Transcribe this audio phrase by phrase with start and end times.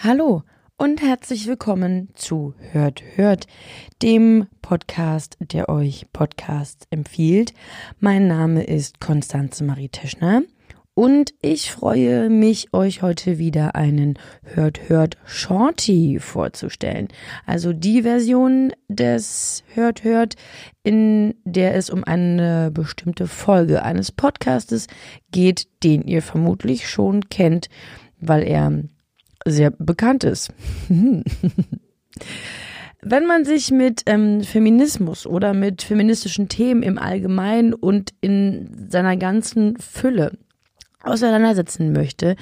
[0.00, 0.44] Hallo
[0.76, 3.48] und herzlich willkommen zu Hört, Hört,
[4.00, 7.52] dem Podcast, der euch Podcasts empfiehlt.
[7.98, 10.42] Mein Name ist Konstanze Marie Teschner
[10.94, 17.08] und ich freue mich, euch heute wieder einen Hört Hört Shorty vorzustellen.
[17.44, 20.36] Also die Version des Hört Hört,
[20.84, 24.86] in der es um eine bestimmte Folge eines Podcastes
[25.32, 27.68] geht, den ihr vermutlich schon kennt,
[28.20, 28.84] weil er
[29.46, 30.52] sehr bekannt ist.
[33.00, 39.16] Wenn man sich mit ähm, Feminismus oder mit feministischen Themen im Allgemeinen und in seiner
[39.16, 40.32] ganzen Fülle
[41.02, 42.34] auseinandersetzen möchte,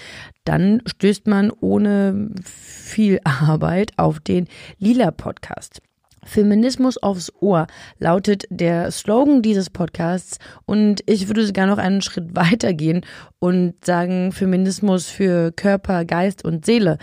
[0.45, 4.48] dann stößt man ohne viel Arbeit auf den
[4.79, 5.83] Lila Podcast.
[6.27, 7.67] Feminismus aufs Ohr
[7.99, 13.07] lautet der Slogan dieses Podcasts und ich würde sogar noch einen Schritt weiter gehen
[13.39, 16.99] und sagen Feminismus für Körper, Geist und Seele.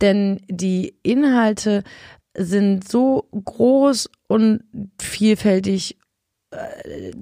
[0.00, 1.82] Denn die Inhalte
[2.36, 4.62] sind so groß und
[5.00, 5.96] vielfältig,
[6.50, 7.12] äh,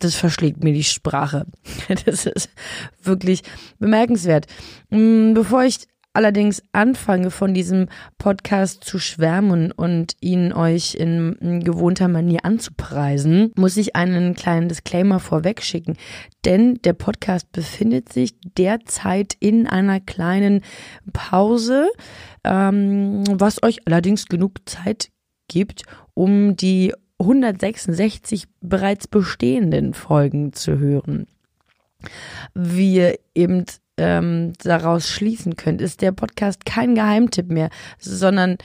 [0.00, 1.46] das verschlägt mir die Sprache.
[2.04, 2.50] Das ist
[3.02, 3.42] wirklich
[3.78, 4.46] bemerkenswert.
[4.90, 7.86] Mm, bevor ich allerdings anfange, von diesem
[8.18, 15.20] Podcast zu schwärmen und ihn euch in gewohnter Manier anzupreisen, muss ich einen kleinen Disclaimer
[15.20, 15.96] vorweg schicken.
[16.44, 20.62] Denn der Podcast befindet sich derzeit in einer kleinen
[21.12, 21.88] Pause,
[22.44, 25.10] ähm, was euch allerdings genug Zeit
[25.48, 25.84] gibt,
[26.14, 31.26] um die 166 bereits bestehenden Folgen zu hören.
[32.54, 33.64] Wie ihr eben
[33.98, 38.56] ähm, daraus schließen könnt, ist der Podcast kein Geheimtipp mehr, sondern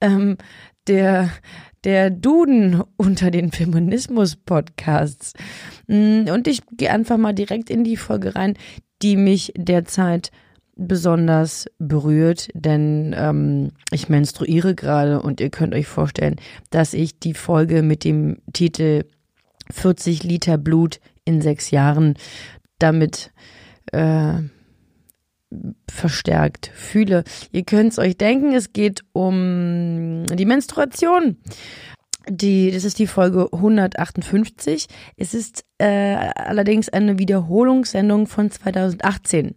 [0.00, 0.36] ähm,
[0.86, 1.30] der
[1.84, 5.34] der Duden unter den Feminismus-Podcasts.
[5.86, 8.54] Mm, und ich gehe einfach mal direkt in die Folge rein,
[9.02, 10.32] die mich derzeit
[10.74, 16.36] besonders berührt, denn ähm, ich menstruiere gerade und ihr könnt euch vorstellen,
[16.70, 19.04] dass ich die Folge mit dem Titel
[19.70, 22.14] 40 Liter Blut in sechs Jahren
[22.78, 23.32] damit
[23.92, 24.34] äh,
[25.88, 27.24] verstärkt fühle.
[27.52, 31.36] Ihr könnt es euch denken, es geht um die Menstruation.
[32.28, 34.86] Die, das ist die Folge 158.
[35.16, 39.54] Es ist äh, allerdings eine Wiederholungssendung von 2018.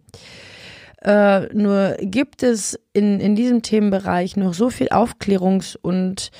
[1.02, 6.30] Äh, nur gibt es in, in diesem Themenbereich noch so viel Aufklärungs- und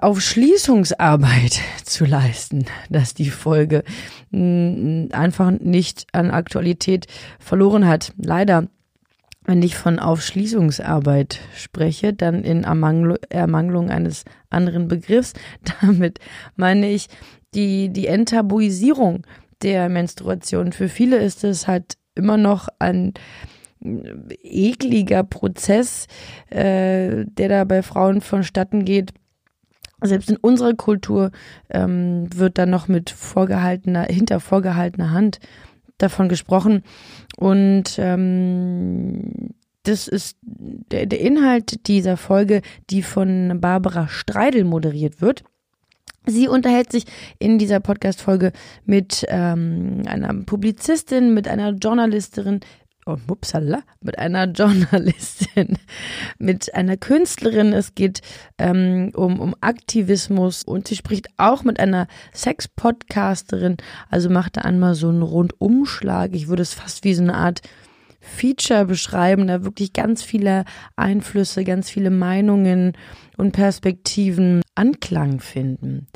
[0.00, 3.84] Aufschließungsarbeit zu leisten, dass die Folge
[4.30, 7.06] mh, einfach nicht an Aktualität
[7.38, 8.12] verloren hat.
[8.16, 8.68] Leider.
[9.44, 15.32] Wenn ich von Aufschließungsarbeit spreche, dann in Ermangelung eines anderen Begriffs.
[15.80, 16.18] Damit
[16.54, 17.08] meine ich
[17.54, 19.26] die, die Enttabuisierung
[19.62, 20.72] der Menstruation.
[20.72, 23.14] Für viele ist es halt immer noch ein
[23.80, 26.06] ekliger Prozess,
[26.50, 29.12] äh, der da bei Frauen vonstatten geht.
[30.00, 31.32] Selbst in unserer Kultur
[31.70, 35.40] ähm, wird dann noch mit vorgehaltener, hinter vorgehaltener Hand
[35.98, 36.82] davon gesprochen.
[37.36, 45.44] Und ähm, das ist der, der Inhalt dieser Folge, die von Barbara Streidel moderiert wird.
[46.26, 47.04] Sie unterhält sich
[47.38, 48.52] in dieser Podcast-Folge
[48.84, 52.60] mit ähm, einer Publizistin, mit einer Journalistin,
[53.08, 55.78] oh, upsala, mit einer Journalistin,
[56.38, 57.72] mit einer Künstlerin.
[57.72, 58.20] Es geht
[58.58, 63.78] ähm, um, um Aktivismus und sie spricht auch mit einer Sex-Podcasterin.
[64.10, 66.34] Also macht da einmal so einen Rundumschlag.
[66.34, 67.62] Ich würde es fast wie so eine Art
[68.20, 70.64] Feature beschreiben, da wirklich ganz viele
[70.96, 72.92] Einflüsse, ganz viele Meinungen
[73.36, 76.08] und Perspektiven Anklang finden.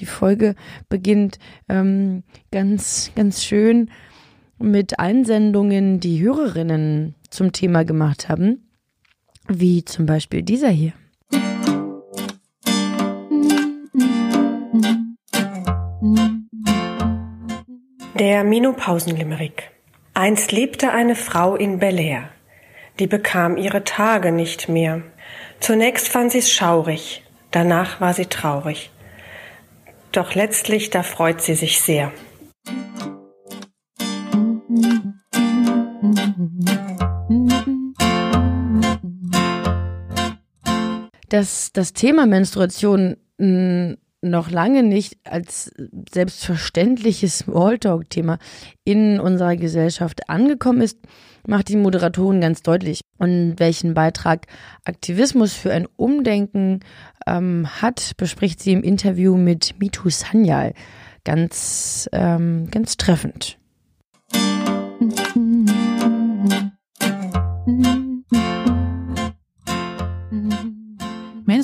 [0.00, 0.54] Die Folge
[0.88, 3.90] beginnt ähm, ganz, ganz schön
[4.60, 8.68] mit Einsendungen, die Hörerinnen zum Thema gemacht haben,
[9.48, 10.92] wie zum Beispiel dieser hier.
[18.18, 19.70] Der Menopausenlimerick.
[20.12, 22.28] Einst lebte eine Frau in Bel Air.
[22.98, 25.02] Die bekam ihre Tage nicht mehr.
[25.58, 28.90] Zunächst fand sie's schaurig, danach war sie traurig.
[30.12, 32.12] Doch letztlich, da freut sie sich sehr.
[41.30, 43.16] Dass das Thema Menstruation
[44.22, 45.72] noch lange nicht als
[46.12, 48.38] selbstverständliches Smalltalk-Thema
[48.84, 50.98] in unserer Gesellschaft angekommen ist,
[51.46, 53.00] macht die Moderatorin ganz deutlich.
[53.16, 54.46] Und welchen Beitrag
[54.84, 56.80] Aktivismus für ein Umdenken
[57.26, 60.74] ähm, hat, bespricht sie im Interview mit Mitu Sanyal
[61.24, 63.59] ganz, ähm, ganz treffend.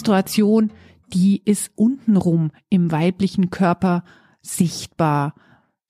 [0.07, 0.71] Menstruation,
[1.13, 4.05] die ist untenrum im weiblichen Körper
[4.41, 5.35] sichtbar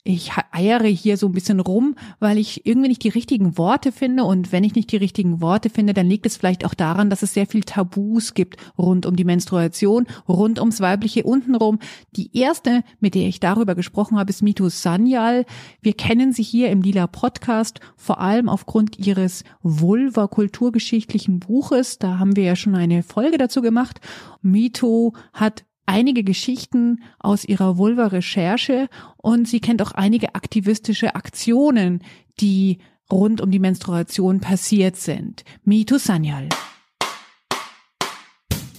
[0.06, 4.25] ich eiere hier so ein bisschen rum, weil ich irgendwie nicht die richtigen Worte finde.
[4.25, 7.23] Und wenn ich nicht die richtigen Worte finde, dann liegt es vielleicht auch daran, dass
[7.23, 11.79] es sehr viel Tabus gibt rund um die Menstruation, rund ums weibliche untenrum.
[12.14, 15.44] Die erste, mit der ich darüber gesprochen habe, ist Mito Sanyal.
[15.81, 21.99] Wir kennen sie hier im Lila Podcast, vor allem aufgrund ihres Vulva-kulturgeschichtlichen Buches.
[21.99, 24.00] Da haben wir ja schon eine Folge dazu gemacht.
[24.43, 32.03] Mito hat einige Geschichten aus ihrer Vulva-Recherche und sie kennt auch einige aktivistische Aktionen,
[32.41, 32.79] die
[33.11, 35.44] rund um die Menstruation passiert sind.
[35.65, 36.49] Mitu Sanyal.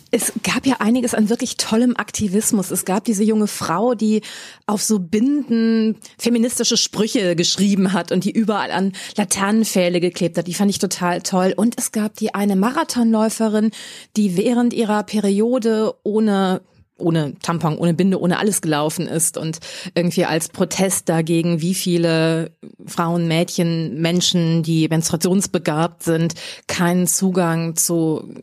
[0.09, 2.71] Es gab ja einiges an wirklich tollem Aktivismus.
[2.71, 4.21] Es gab diese junge Frau, die
[4.65, 10.47] auf so Binden feministische Sprüche geschrieben hat und die überall an Laternenpfähle geklebt hat.
[10.47, 11.53] Die fand ich total toll.
[11.55, 13.71] Und es gab die eine Marathonläuferin,
[14.15, 16.61] die während ihrer Periode ohne
[16.97, 19.59] ohne Tampon, ohne Binde, ohne alles gelaufen ist und
[19.95, 22.51] irgendwie als Protest dagegen, wie viele
[22.85, 26.33] Frauen, Mädchen, Menschen, die menstruationsbegabt sind,
[26.67, 28.33] keinen Zugang zu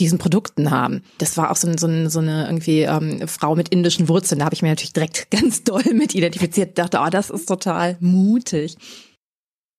[0.00, 1.02] diesen Produkten haben.
[1.18, 4.38] Das war auch so, so, so eine irgendwie ähm, Frau mit indischen Wurzeln.
[4.38, 6.78] Da habe ich mir natürlich direkt ganz doll mit identifiziert.
[6.78, 8.76] Dachte, oh, das ist total mutig.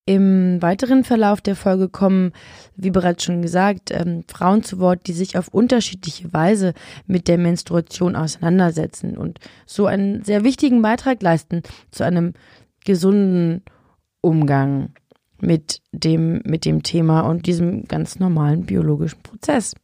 [0.05, 2.31] Im weiteren Verlauf der Folge kommen,
[2.75, 6.73] wie bereits schon gesagt, ähm, Frauen zu Wort, die sich auf unterschiedliche Weise
[7.05, 11.61] mit der Menstruation auseinandersetzen und so einen sehr wichtigen Beitrag leisten
[11.91, 12.33] zu einem
[12.83, 13.63] gesunden
[14.21, 14.89] Umgang
[15.39, 19.75] mit dem, mit dem Thema und diesem ganz normalen biologischen Prozess.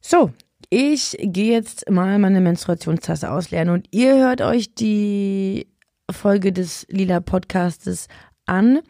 [0.00, 0.30] So,
[0.70, 5.66] ich gehe jetzt mal meine Menstruationstasse ausleeren und ihr hört euch die
[6.10, 8.08] Folge des Lila Podcastes
[8.52, 8.80] an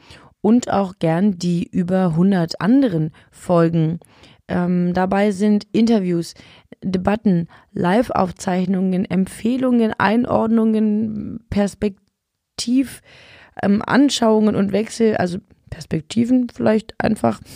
[0.43, 4.01] und auch gern die über 100 anderen Folgen.
[4.49, 6.35] Ähm, dabei sind Interviews,
[6.83, 13.01] Debatten, Live-Aufzeichnungen, Empfehlungen, Einordnungen, Perspektiv,
[13.63, 15.39] ähm, Anschauungen und Wechsel, also
[15.71, 17.41] Perspektiven vielleicht einfach.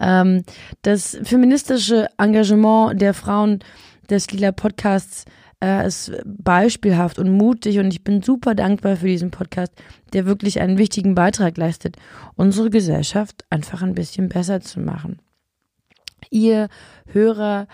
[0.00, 0.44] Ähm,
[0.82, 3.58] das feministische Engagement der Frauen
[4.08, 5.24] des Lila Podcasts
[5.62, 9.72] äh, ist beispielhaft und mutig und ich bin super dankbar für diesen Podcast,
[10.12, 11.96] der wirklich einen wichtigen Beitrag leistet,
[12.36, 15.20] unsere Gesellschaft einfach ein bisschen besser zu machen.
[16.30, 16.68] Ihr
[17.06, 17.66] Hörer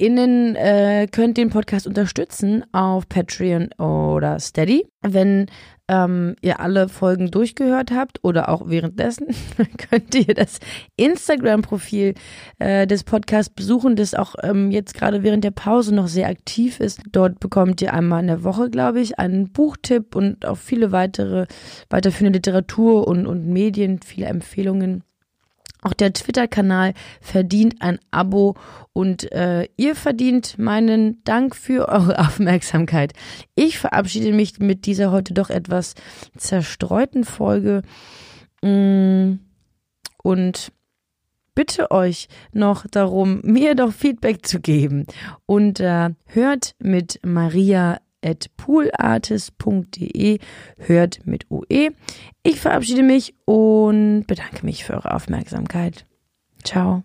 [0.00, 4.86] Innen äh, könnt den Podcast unterstützen auf Patreon oder Steady.
[5.02, 5.46] Wenn
[5.88, 9.26] ähm, ihr alle Folgen durchgehört habt oder auch währenddessen,
[9.90, 10.60] könnt ihr das
[10.96, 12.14] Instagram-Profil
[12.60, 16.78] äh, des Podcasts besuchen, das auch ähm, jetzt gerade während der Pause noch sehr aktiv
[16.78, 17.00] ist.
[17.10, 21.46] Dort bekommt ihr einmal in der Woche, glaube ich, einen Buchtipp und auch viele weitere
[21.90, 25.02] weiterführende Literatur und, und Medien, viele Empfehlungen.
[25.82, 28.56] Auch der Twitter-Kanal verdient ein Abo
[28.92, 33.12] und äh, ihr verdient meinen Dank für eure Aufmerksamkeit.
[33.54, 35.94] Ich verabschiede mich mit dieser heute doch etwas
[36.36, 37.82] zerstreuten Folge
[38.62, 39.34] mm,
[40.22, 40.72] und
[41.54, 45.06] bitte euch noch darum, mir doch Feedback zu geben.
[45.46, 47.98] Und äh, hört mit Maria
[48.56, 50.38] poolartist.de.
[50.78, 51.90] Hört mit UE.
[52.42, 56.06] Ich verabschiede mich und bedanke mich für eure Aufmerksamkeit.
[56.64, 57.04] Ciao.